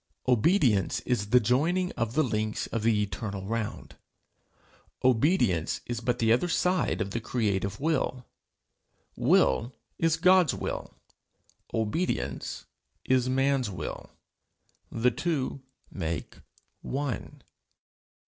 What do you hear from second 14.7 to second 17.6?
the two make one.